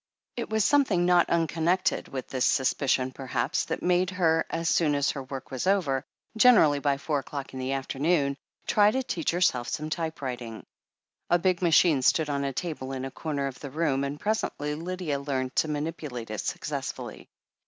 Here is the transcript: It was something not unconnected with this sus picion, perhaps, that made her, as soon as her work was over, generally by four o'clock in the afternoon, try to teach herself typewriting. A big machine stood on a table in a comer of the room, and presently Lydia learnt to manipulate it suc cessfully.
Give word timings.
It 0.35 0.49
was 0.49 0.65
something 0.65 1.05
not 1.05 1.29
unconnected 1.29 2.07
with 2.07 2.27
this 2.27 2.43
sus 2.43 2.73
picion, 2.73 3.13
perhaps, 3.13 3.65
that 3.65 3.83
made 3.83 4.09
her, 4.09 4.47
as 4.49 4.67
soon 4.67 4.95
as 4.95 5.11
her 5.11 5.21
work 5.21 5.51
was 5.51 5.67
over, 5.67 6.03
generally 6.35 6.79
by 6.79 6.97
four 6.97 7.19
o'clock 7.19 7.53
in 7.53 7.59
the 7.59 7.73
afternoon, 7.73 8.35
try 8.65 8.89
to 8.89 9.03
teach 9.03 9.29
herself 9.29 9.69
typewriting. 9.91 10.65
A 11.29 11.37
big 11.37 11.61
machine 11.61 12.01
stood 12.01 12.31
on 12.31 12.43
a 12.43 12.51
table 12.51 12.93
in 12.93 13.05
a 13.05 13.11
comer 13.11 13.45
of 13.45 13.59
the 13.59 13.69
room, 13.69 14.03
and 14.03 14.19
presently 14.19 14.73
Lydia 14.73 15.19
learnt 15.19 15.55
to 15.57 15.67
manipulate 15.67 16.31
it 16.31 16.41
suc 16.41 16.61
cessfully. 16.61 17.27